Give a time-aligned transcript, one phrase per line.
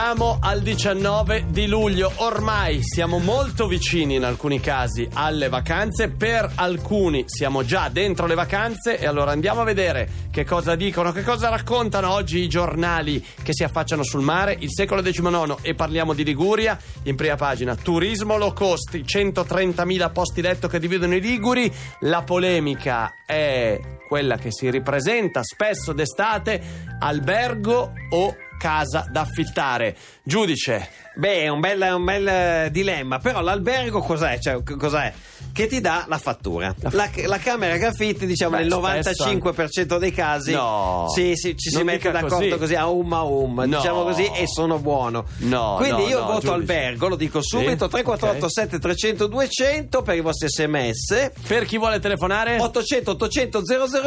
[0.00, 6.48] Siamo al 19 di luglio, ormai siamo molto vicini in alcuni casi alle vacanze, per
[6.54, 8.96] alcuni siamo già dentro le vacanze.
[8.96, 13.52] E allora andiamo a vedere che cosa dicono, che cosa raccontano oggi i giornali che
[13.52, 18.36] si affacciano sul mare, il secolo XIX e parliamo di Liguria, in prima pagina turismo
[18.36, 24.52] low cost, i 130.000 posti letto che dividono i Liguri, la polemica è quella che
[24.52, 26.62] si ripresenta spesso d'estate,
[27.00, 29.96] albergo o casa da affittare.
[30.22, 30.90] Giudice.
[31.14, 34.38] Beh, è un bel, un bel eh, dilemma, però l'albergo cos'è?
[34.38, 35.12] Cioè, cos'è?
[35.58, 36.72] Che ti dà la fattura.
[36.92, 41.06] La, la camera che affitti, diciamo, Beh, nel spesso 95% dei casi No.
[41.12, 42.58] sì, sì, ci si Non mette d'accordo così.
[42.58, 43.66] così, a um a um, No.
[43.66, 45.24] diciamo così, e sono buono.
[45.38, 46.52] No, Quindi io voto giudice.
[46.52, 48.52] albergo, lo dico subito, Sì, 348 ok.
[48.52, 51.30] 7300 200 per i vostri sms.
[51.44, 52.58] Per chi vuole telefonare?
[52.60, 53.62] 800 800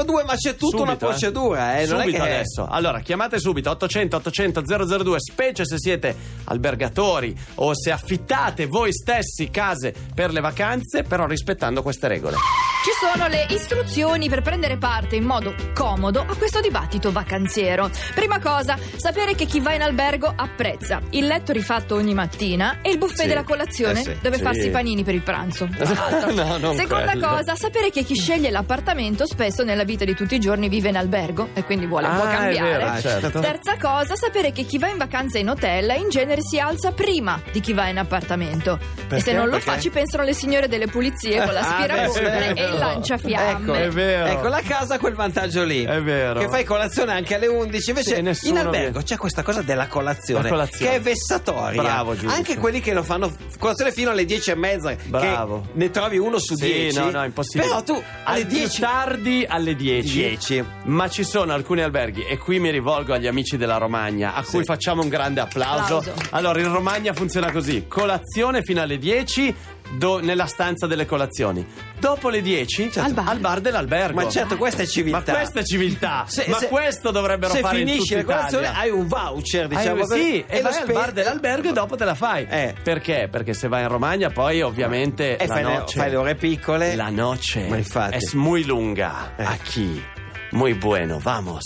[0.06, 1.10] 002 ma c'è tutta una Subito, eh.
[1.10, 2.66] procedura eh, non è subito che adesso.
[2.70, 4.62] Allora, chiamate subito 800 800
[5.04, 11.26] 002, specie se siete albergatori o se affittate voi stessi case per le vacanze, però
[11.42, 12.61] rispettando queste regole.
[12.84, 17.90] Ci sono le istruzioni per prendere parte in modo comodo a questo dibattito vacanziero.
[18.16, 22.90] Prima cosa, sapere che chi va in albergo apprezza il letto rifatto ogni mattina e
[22.90, 24.42] il buffet Sì, della colazione eh sì, dove sì.
[24.42, 25.70] farsi i panini per il pranzo.
[26.62, 27.28] No, Seconda quello.
[27.28, 30.98] cosa, sapere che chi sceglie l'appartamento spesso nella vita di tutti i giorni vive in
[30.98, 32.78] albergo e quindi vuole un po' Ah, è cambiare.
[32.86, 33.40] vero, certo.
[33.40, 37.40] Terza cosa, sapere che chi va in vacanza in hotel in genere si alza prima
[37.52, 38.80] di chi va in appartamento.
[38.96, 39.24] E Perché?
[39.24, 39.72] se non lo Perché?
[39.72, 43.50] fa ci pensano le signore delle pulizie con Ah, l'aspirapolvere beh, e il lanciafiamme.
[43.52, 44.26] Ecco, È vero.
[44.26, 45.84] Ecco, la casa ha quel vantaggio lì.
[45.84, 46.40] È vero.
[46.40, 47.90] Che fai colazione anche alle 11.
[47.90, 49.04] Invece Sì, in albergo viene.
[49.04, 50.92] c'è questa cosa della colazione, La colazione.
[50.92, 51.82] che è vessatoria.
[51.82, 52.36] Bravo, giudice.
[52.36, 54.96] Anche quelli che lo fanno colazione fino alle 10 e mezza.
[55.06, 55.62] Bravo.
[55.62, 57.00] Che ne trovi uno su Sì, 10.
[57.00, 57.70] no, no, impossibile.
[57.70, 58.82] Però tu alle Al più 10.
[58.82, 60.14] tardi alle 10.
[60.14, 60.66] 10.
[60.84, 64.64] Ma ci sono alcuni alberghi e qui mi rivolgo agli amici della Romagna a cui
[64.64, 65.98] facciamo un grande applauso.
[65.98, 66.14] Applauso.
[66.32, 69.54] Allora, in Romagna funziona così: colazione fino alle 10
[69.98, 71.66] do- nella stanza delle colazioni.
[72.00, 73.60] Dopo le 10 Al bar.
[73.62, 74.22] dell'albergo.
[74.22, 75.32] Ma certo, questa è civiltà.
[75.32, 76.26] Ma questa è civiltà.
[76.28, 78.82] Se- Ma se- questo dovrebbero se fare in finisci tutta la colazione Italia.
[78.82, 82.16] hai un voucher, diciamo così, sì, e vai al bar dell'albergo e dopo te la
[82.16, 82.48] fai.
[82.50, 82.76] Eh.
[82.84, 83.28] Perché?
[83.32, 86.36] Perché se vai in Romagna poi ovviamente E la fai le, noce, fai le ore
[86.36, 86.96] piccole.
[86.96, 88.16] la noche Ma infatti.
[88.16, 89.34] es muy lunga.
[89.38, 89.44] Eh.
[89.44, 90.04] Aquí.
[90.52, 91.64] Muy bueno, vamos.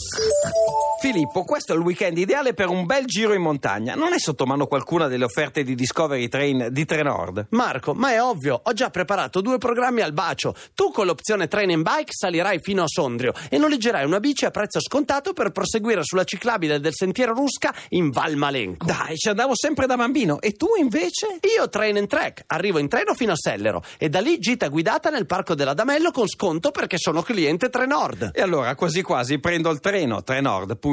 [0.97, 3.95] Filippo, questo è il weekend ideale per un bel giro in montagna.
[3.95, 7.47] Non è sotto mano qualcuna delle offerte di Discovery Train di Trenord?
[7.50, 10.56] Marco, ma è ovvio, ho già preparato due programmi al bacio.
[10.73, 14.51] Tu con l'opzione Train and Bike salirai fino a Sondrio e noleggerai una bici a
[14.51, 18.85] prezzo scontato per proseguire sulla ciclabile del sentiero Rusca in Val Malenco.
[18.85, 20.39] Dai, ci andavo sempre da bambino.
[20.39, 21.39] E tu invece?
[21.56, 25.09] Io train and track, arrivo in treno fino a Sellero e da lì gita guidata
[25.09, 28.31] nel parco dell'Adamello con sconto perché sono cliente Trenord.
[28.33, 30.23] E allora quasi quasi prendo il treno,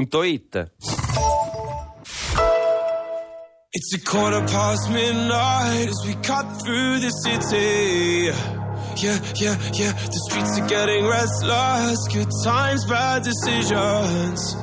[0.06, 0.70] trenord.it.
[3.74, 8.26] It's a quarter past midnight as we cut through the city.
[9.02, 9.92] Yeah, yeah, yeah.
[9.92, 12.08] The streets are getting restless.
[12.12, 14.54] Good times, bad decisions.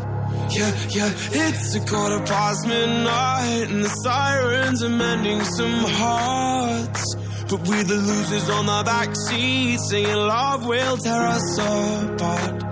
[0.56, 1.12] Yeah, yeah.
[1.48, 7.16] It's a quarter past midnight and the sirens are mending some hearts.
[7.50, 12.64] But we're the losers on the back seat, singing love will tear us apart.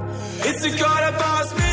[0.45, 1.66] It's a quarter past midnight.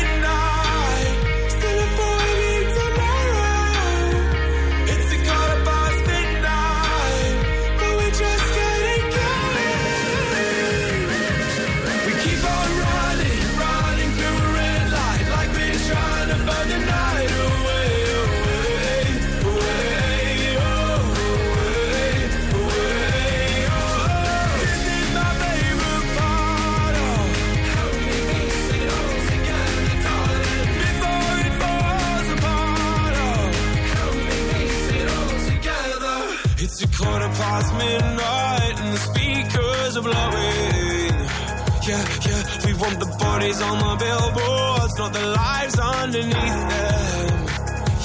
[42.85, 47.45] Want the bodies on the billboards, not the lives underneath them.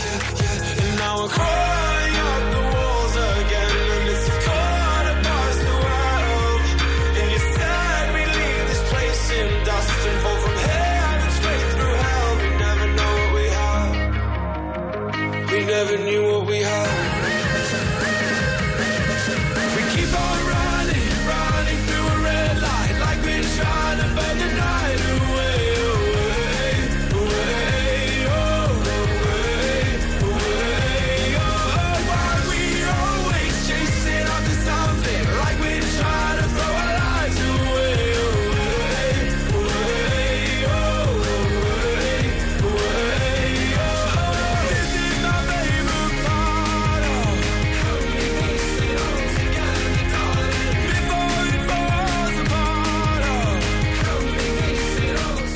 [0.00, 1.59] Yeah, yeah, and now we're crawling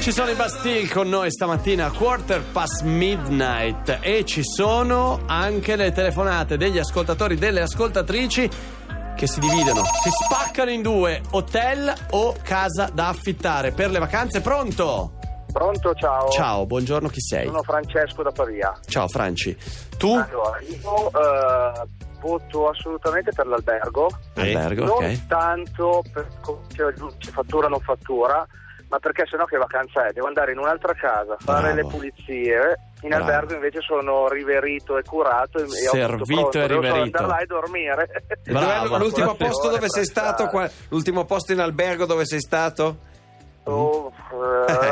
[0.05, 5.77] Ci sono i Bastille con noi stamattina a quarter past midnight e ci sono anche
[5.77, 8.51] le telefonate degli ascoltatori, delle ascoltatrici
[9.17, 14.43] che si dividono, si spaccano in due, hotel o casa da affittare per le vacanze.
[14.43, 15.13] Pronto?
[15.51, 16.29] Pronto, ciao.
[16.29, 17.47] Ciao, buongiorno, chi sei?
[17.47, 18.79] Sono Francesco da Pavia.
[18.87, 19.57] Ciao Franci.
[19.97, 20.13] Tu?
[20.13, 21.87] Allora, io eh,
[22.21, 24.11] voto assolutamente per l'albergo.
[24.35, 25.27] Albergo, non ok.
[25.29, 26.27] tanto per
[26.69, 28.47] se fattura o non fattura,
[28.95, 30.13] ma perché sennò che vacanza è?
[30.13, 31.75] Devo andare in un'altra casa, fare Bravo.
[31.75, 32.79] le pulizie.
[33.03, 33.25] In Bravo.
[33.25, 36.59] albergo invece sono riverito e curato e, e Servito pronto.
[36.59, 37.19] e Devo riverito.
[37.19, 38.09] andare là e dormire.
[38.45, 38.97] Bravo.
[38.99, 40.47] L'ultimo posto dove sei stato?
[40.47, 42.97] Qual- L'ultimo posto in albergo dove sei stato?
[43.65, 44.13] Oh,
[44.69, 44.84] eh,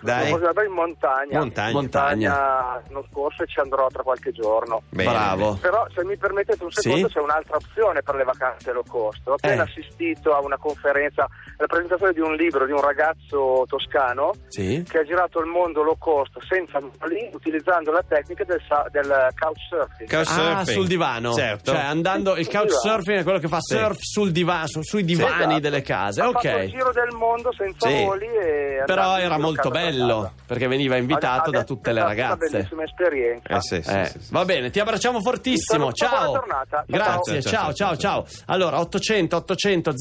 [0.00, 0.26] Dai.
[0.28, 1.38] sono stato in montagna.
[1.38, 1.72] Montagna.
[1.72, 2.80] Montagna.
[2.86, 4.82] l'anno scorso e ci andrò tra qualche giorno.
[4.90, 5.58] Bene, Bravo.
[5.60, 6.82] Però se mi permettete un Sì?
[6.82, 9.26] secondo c'è un'altra opzione per le vacanze low cost.
[9.26, 9.66] Ho appena Eh.
[9.68, 14.84] assistito a una conferenza, alla presentazione di un libro di un ragazzo toscano Sì?
[14.88, 18.60] che ha girato il mondo low cost senza mali utilizzando la tecnica del,
[18.90, 20.08] del couchsurfing.
[20.08, 20.56] Couchsurfing.
[20.58, 21.32] Ah, sul divano.
[21.32, 21.72] Certo.
[21.72, 23.76] Cioè, andando, il couchsurfing è quello che fa Sì.
[23.76, 25.58] surf sul divano, su- sui divani Esatto.
[25.60, 26.20] delle case.
[26.20, 26.64] Ha fatto il Ok.
[26.66, 28.04] giro del mondo senza Sì.
[28.04, 32.44] voli e Però era molto per bello perché veniva invitato da tutte le ragazze.
[32.46, 33.48] Una bellissima esperienza.
[33.48, 34.32] Eh sì, sì, Eh, sì, sì.
[34.32, 35.92] Va bene, ti abbracciamo fortissimo.
[35.92, 36.10] Ciao.
[36.24, 36.76] buona giornata.
[36.76, 37.52] Ciao, Grazie, ciao.
[37.52, 38.26] ciao, ciao, ciao.
[38.46, 39.92] Allora, 800 800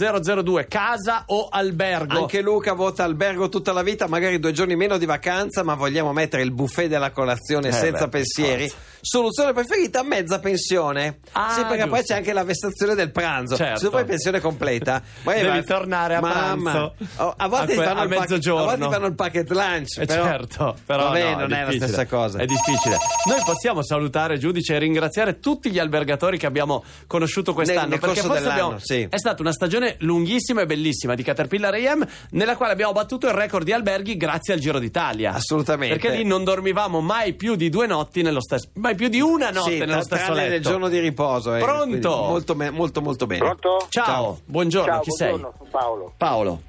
[0.44, 2.18] 002 casa o albergo?
[2.20, 6.14] Anche Luca vota albergo tutta la vita, magari due giorni meno di vacanza, ma vogliamo
[6.14, 8.70] mettere il buffet della colazione Eh, senza beh, pensieri.
[8.70, 8.86] forza.
[9.10, 11.20] Soluzione preferita, mezza pensione.
[11.32, 12.12] Ah, sì, perché poi giusto.
[12.12, 13.56] c'è anche la vessazione del pranzo.
[13.56, 13.80] Certo.
[13.80, 16.72] Se tu fai pensione completa, Devi vai- tornare a Mamma.
[16.72, 16.96] pranzo.
[17.16, 18.64] Oh, a volte A que- fanno a il pac- mezzogiorno.
[18.64, 19.98] A volte fanno il packet lunch.
[20.00, 21.88] Eh, però, certo, però vabbè, no, non è, la difficile.
[21.88, 22.40] stessa cosa.
[22.40, 22.98] È difficile.
[23.28, 27.80] Noi possiamo salutare giudice e ringraziare tutti gli albergatori che abbiamo conosciuto quest'anno.
[27.80, 29.08] Nel- nel perché forse abbiamo- sì.
[29.10, 33.34] è stata una stagione lunghissima e bellissima di Caterpillar AM, nella quale abbiamo battuto il
[33.34, 35.32] record di alberghi grazie al Giro d'Italia.
[35.34, 35.98] Assolutamente.
[35.98, 39.50] Perché lì non dormivamo mai più di due notti nello stesso, mai più di una
[39.52, 40.50] notte Sì, nello stesso letto.
[40.50, 41.56] nel giorno di riposo.
[41.56, 42.10] eh, Pronto?
[42.10, 43.40] Molto, me- molto, molto bene.
[43.40, 43.86] Pronto?
[43.90, 44.40] Ciao, Ciao.
[44.44, 46.04] buongiorno, Ciao, chi buongiorno, sono Paolo.
[46.08, 46.14] sei?
[46.18, 46.62] Paolo.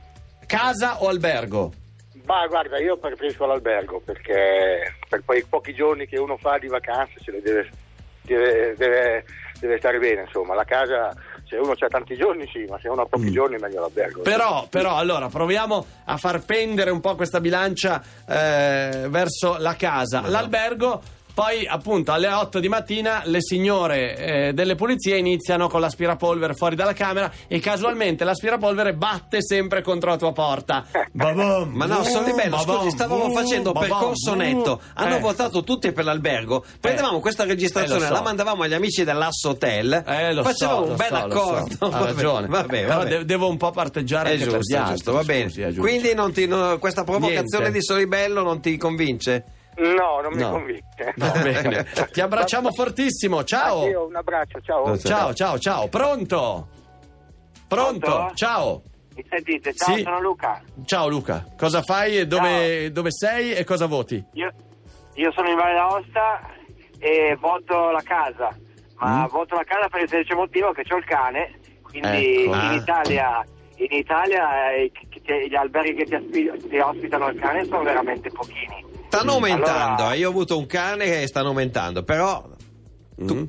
[0.46, 1.72] Casa o albergo?
[2.24, 7.14] Ma guarda, io preferisco l'albergo perché per quei pochi giorni che uno fa di vacanze
[7.24, 7.70] se le deve,
[8.22, 9.24] deve, deve-
[9.60, 10.54] deve stare bene, insomma.
[10.54, 11.14] La casa,
[11.48, 14.20] se uno ha tanti giorni sì, ma se uno ha pochi giorni è meglio l'albergo.
[14.20, 14.24] Mm.
[14.24, 20.22] Però, però, allora, proviamo a far pendere un po' questa bilancia eh, verso la casa.
[20.28, 21.00] L'albergo,
[21.38, 24.16] poi appunto alle 8 di mattina le signore
[24.48, 30.10] eh, delle pulizie iniziano con l'aspirapolvere fuori dalla camera e casualmente l'aspirapolvere batte sempre contro
[30.10, 30.84] la tua porta.
[31.12, 34.80] Babam, Ma no, sono bello, babam, scusi, stavamo facendo babam, percorso netto.
[34.94, 35.20] Hanno Eh.
[35.20, 36.64] votato tutti per l'albergo.
[36.80, 38.12] Prendevamo questa registrazione, Eh, so.
[38.14, 39.92] la mandavamo agli amici dell'Asso Hotel.
[40.08, 41.86] Eh, lo facevamo so, un bel so, accordo.
[41.86, 42.46] Ha ragione.
[42.58, 43.08] Vabbè, Però vabbè.
[43.18, 45.44] de- devo un po' parteggiare per giusto, gli è altri, giusto, va bene.
[45.50, 45.72] scusi, eh.
[45.76, 47.70] Quindi non ti- no, questa provocazione Niente.
[47.78, 49.44] di Solibello non ti convince?
[49.78, 50.50] No, non mi No.
[50.50, 51.14] convince.
[51.16, 51.86] Va bene.
[52.12, 53.44] Ti abbracciamo fortissimo.
[53.44, 53.82] Ciao.
[53.82, 54.98] Addio, un abbraccio, ciao.
[54.98, 55.88] Ciao, ciao, ciao.
[55.88, 56.68] Pronto?
[57.66, 57.98] Pronto?
[58.06, 58.34] Pronto?
[58.34, 58.82] Ciao.
[59.14, 59.74] Mi sentite?
[59.74, 60.02] Ciao, Sì.
[60.02, 60.62] sono Luca.
[60.84, 61.44] Ciao Luca.
[61.56, 64.22] Cosa fai e dove, dove sei e cosa voti?
[64.32, 64.50] Io,
[65.14, 66.40] io sono in Valle d'Aosta
[66.98, 68.56] e voto la casa.
[68.96, 69.26] Ma Mm.
[69.28, 71.58] voto la casa per il semplice motivo che c'ho il cane.
[71.82, 72.52] Quindi Ecco.
[72.52, 72.74] in Ah.
[72.74, 73.44] Italia,
[73.76, 74.90] in Italia eh,
[75.48, 78.84] gli alberghi che ti, aspi- ti ospitano il cane sono veramente pochini.
[79.08, 80.18] Stanno aumentando, Allora- eh.
[80.18, 82.44] io ho avuto un cane e stanno aumentando, però
[83.20, 83.42] Mm?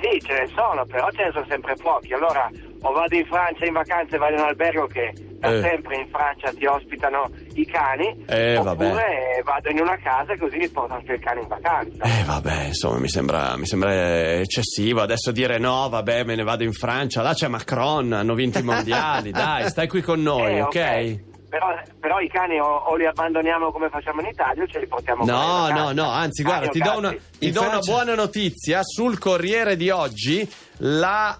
[0.00, 2.12] Sì, ce ne sono, però ce ne sono sempre pochi.
[2.12, 2.48] Allora,
[2.82, 5.60] o vado in Francia in vacanza e vado in un albergo che da Eh.
[5.60, 9.42] sempre in Francia ti ospitano i cani, Eh, oppure vabbè.
[9.42, 12.04] vado in una casa e così mi porto anche il cane in vacanza.
[12.04, 16.62] Eh vabbè, insomma, mi sembra, mi sembra eccessivo adesso dire no, vabbè, me ne vado
[16.62, 20.62] in Francia, là c'è Macron, hanno vinto i mondiali, dai, stai qui con noi, Eh,
[20.62, 21.20] ok?
[21.50, 24.86] Però, però i cani o, o li abbandoniamo come facciamo in Italia o ce li
[24.86, 28.84] portiamo con No, no, no, anzi, guarda, ti do, una, ti do una buona notizia.
[28.84, 30.48] Sul Corriere di oggi,
[30.82, 31.38] la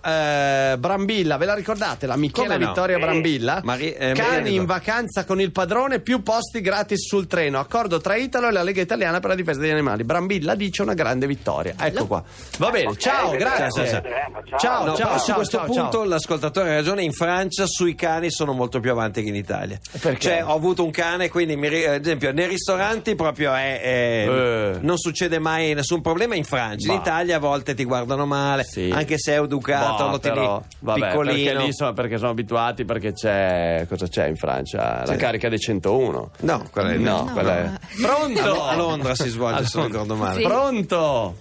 [0.72, 2.06] eh, Brambilla, ve la ricordate?
[2.06, 2.66] La Michela Come no?
[2.68, 3.02] Vittoria Sì.
[3.02, 3.60] Brambilla?
[3.64, 4.48] Mari- eh, Cani Mariano.
[4.48, 7.58] in vacanza con il padrone, più posti gratis sul treno.
[7.58, 10.04] Accordo tra Italo e la Lega Italiana per la difesa degli animali.
[10.04, 11.74] Brambilla dice una grande vittoria.
[11.78, 12.22] Ecco qua.
[12.58, 13.86] Va bene, Ok, ciao, grazie.
[13.86, 14.02] Ciao,
[14.44, 14.58] ciao.
[14.58, 16.04] Ciao, No, ciao, però su questo ciao, punto ciao.
[16.04, 19.78] l'ascoltatore ha ragione, in Francia sui cani sono molto più avanti che in Italia.
[20.00, 20.20] Perché?
[20.20, 24.28] Cioè, ho avuto un cane, quindi mi ri- ad esempio nei ristoranti proprio è, è-
[24.28, 24.78] Eh.
[24.80, 26.92] non succede mai nessun problema in Francia.
[26.92, 26.98] In.
[27.00, 28.90] Italia a volte ti guardano male, Sì.
[28.92, 31.60] anche se è educato, Boh, lo tieni però, vabbè, perché piccolino.
[31.64, 33.86] lì sono, perché sono abituati, perché c'è.
[33.88, 35.04] Cosa c'è in Francia?
[35.06, 36.30] La carica dei 101.
[36.40, 37.32] No, quella è No, No.
[37.32, 37.70] quella è.
[38.00, 38.62] Pronto?
[38.64, 40.40] A Londra si svolge, se non ricordo male.
[40.40, 40.46] Sì.
[40.46, 41.36] Pronto?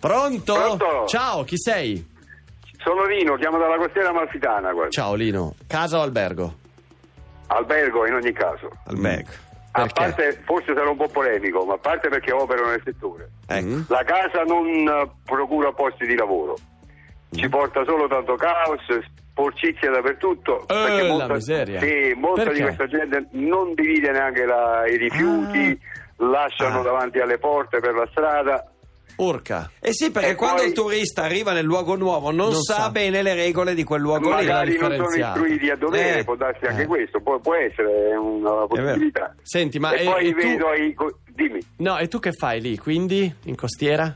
[0.00, 0.54] Pronto?
[0.54, 1.04] Pronto?
[1.06, 2.12] Ciao, chi sei?
[2.82, 4.72] Sono Rino, chiamo dalla costiera amalfitana.
[4.72, 4.90] guarda.
[4.90, 5.54] Ciao Lino.
[5.66, 6.54] Casa o albergo?
[7.46, 8.68] Albergo in ogni caso.
[8.86, 9.30] Albergo.
[9.76, 9.92] A Perché?
[9.94, 13.28] parte, forse sarò un po' polemico, ma a parte perché opero nel settore.
[13.46, 13.84] Ecco.
[13.88, 16.56] La casa non eh, procura posti di lavoro.
[17.34, 18.80] Ci porta solo tanto caos,
[19.30, 20.62] sporcizia dappertutto.
[20.62, 21.80] Eh, perché la molta, miseria.
[21.80, 22.56] Sì, molta Perché?
[22.58, 25.78] di questa gente non divide neanche la- i rifiuti,
[26.18, 26.82] lasciano Ah.
[26.84, 28.68] davanti alle porte per la strada.
[29.16, 29.70] Urca.
[29.80, 32.74] Eh sì, perché E quando poi- il turista arriva nel luogo nuovo non, Non sa,
[32.74, 32.90] sa.
[32.90, 34.34] bene le regole di quel luogo lì.
[34.44, 36.86] Magari non sono istruiti a dovere, Eh, può darsi anche eh.
[36.86, 39.32] questo, può, può essere una possibilità.
[39.42, 40.94] Senti, ma e e- poi e tu- vedo i...
[40.94, 43.32] co- Dimmi, No, e tu che fai lì, quindi?
[43.44, 44.12] In costiera?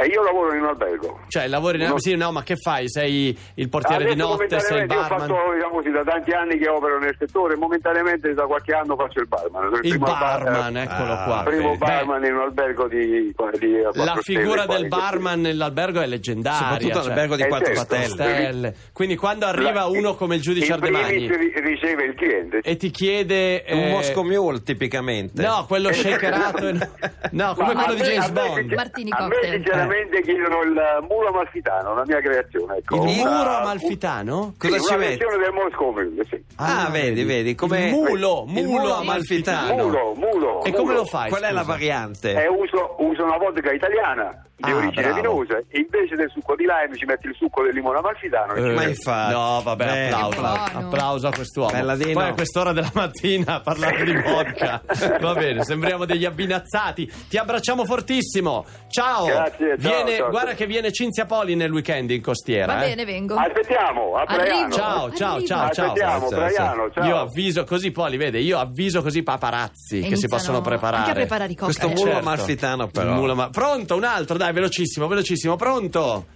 [0.00, 1.20] E io lavoro in un albergo.
[1.28, 1.78] Cioè, lavori...
[1.84, 1.98] No.
[1.98, 2.88] Sì, no, ma che fai?
[2.88, 5.28] Sei il portiere di Adesso notte, sei il momentaneamente ho barman?
[5.28, 9.18] fatto diciamo così, da tanti anni che opero nel settore, momentaneamente da qualche anno faccio
[9.20, 9.72] il barman.
[9.74, 11.42] Il primo barman, bar- eccolo Ah, qua.
[11.44, 15.40] primo Beh, barman in un albergo di, di la quattro figura stelle del in barman
[15.40, 16.58] nell'albergo è leggendaria.
[16.58, 17.94] Soprattutto cioè, all'albergo di Eh, 4 certo.
[18.08, 18.74] stelle.
[18.92, 22.60] Quindi quando arriva La- uno come il giudice in Ardemagni ri- riceve il cliente.
[22.62, 23.64] e ti chiede...
[23.68, 25.42] Un eh, Moscow Mule tipicamente.
[25.42, 26.66] No, quello shakerato.
[27.32, 28.72] No, come quello di me- James Bond.
[28.72, 29.62] Martini cocktail.
[29.88, 32.76] Sinceramente chiedono il mulo amalfitano, la mia creazione.
[32.78, 32.94] Ecco.
[32.96, 34.54] Il Una- muro amalfitano?
[34.58, 35.24] Sì, Cosa ci una metti?
[35.38, 36.44] del Moscow Mule, sì.
[36.56, 39.74] Ah, vedi, vedi, come Il mulo, mulo mulo amalfitano.
[39.74, 40.64] Mulo, mulo.
[40.64, 40.96] E come mulo.
[40.98, 41.28] lo fai?
[41.30, 41.72] Qual è la scusa?
[41.72, 42.42] variante?
[42.42, 46.64] Eh, uso, uso una vodka italiana di Ah, origine vinosa e invece del succo di
[46.64, 49.32] lime ci metti il succo del limone amalfitano e Eh, Ma infatti.
[49.32, 50.86] No, vabbè, Beh, applauso, buono.
[50.88, 51.70] applauso a quest'uomo.
[51.70, 51.96] Bella.
[51.96, 54.82] Poi a quest'ora della mattina a parlare di vodka.
[55.20, 57.10] Va bene, sembriamo degli abbinazzati.
[57.28, 58.64] Ti abbracciamo fortissimo.
[58.88, 59.26] Ciao.
[59.26, 60.30] Grazie, Viene- ciao.
[60.30, 62.74] Guarda che viene Cinzia Poli nel weekend in costiera.
[62.74, 62.88] Va eh.
[62.88, 63.34] bene, vengo.
[63.36, 64.24] Aspettiamo, a.
[64.24, 64.72] Traiano.
[64.74, 65.46] Ciao, ciao, Arrivo.
[65.46, 65.84] ciao, ciao.
[65.86, 67.04] Aspettiamo, Ciao, ciao.
[67.06, 70.96] Io avviso così, Poli, vede, io avviso così paparazzi che si possono preparare.
[70.98, 72.04] Anche a preparare i Questo cocktail.
[72.06, 72.28] mulo Certo.
[72.28, 73.12] amalfitano però.
[73.12, 76.26] Mulo ma- Pronto, un altro, dai, velocissimo, velocissimo, pronto.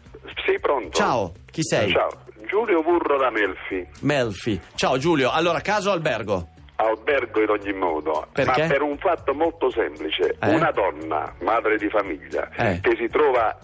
[0.46, 0.90] Sì, pronto.
[0.90, 1.90] Ciao, chi sei?
[1.90, 2.08] Ciao,
[2.46, 3.86] Giulio Burro da Melfi.
[4.00, 4.60] Melfi.
[4.74, 6.48] Ciao Giulio, allora caso albergo.
[6.76, 8.62] Albergo in ogni modo, Perché?
[8.62, 10.36] ma per un fatto molto semplice.
[10.40, 10.54] Eh?
[10.54, 12.80] Una donna, madre di famiglia, Eh.
[12.80, 13.56] che si trova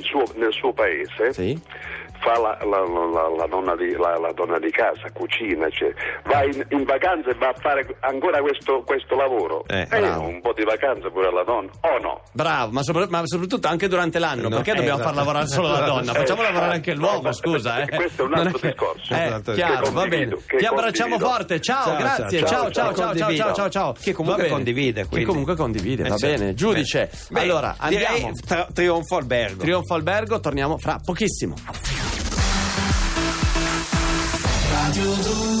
[0.00, 1.58] suo- nel suo paese, Sì.
[2.20, 5.92] Fa la, la- la- la donna di, la- la donna di casa, cucina, cioè,
[6.24, 9.64] va in, in vacanza e va a fare ancora questo, questo lavoro.
[9.68, 10.26] Eh, bravo.
[10.26, 12.22] un po' di vacanza pure alla donna, o no?
[12.32, 15.14] Bravo, ma, sopra- ma soprattutto anche durante l'anno, No, perché eh, dobbiamo esatto.
[15.14, 16.12] far lavorare solo la donna?
[16.12, 17.80] Facciamo Eh, lavorare anche l'uomo, no, scusa.
[17.82, 17.88] Eh.
[17.96, 19.14] questo è un altro che- discorso.
[19.14, 20.36] Eh, altro chiaro, va Che bene.
[20.46, 21.28] che Ti abbracciamo condivido.
[21.36, 23.92] forte, ciao, Ciao, grazie, ciao, ciao, ciao, ciao, ciao, ciao, ciao, ciao, ciao.
[24.00, 25.26] Che comunque condivide, Che quindi.
[25.26, 26.38] comunque condivide, Eh, va certo.
[26.38, 26.54] bene.
[26.54, 28.32] Giudice, Beh, allora direi andiamo.
[28.46, 29.62] tra- trionfo albergo.
[29.62, 31.54] Trionfo albergo, torniamo fra pochissimo.
[35.08, 35.57] Hold on.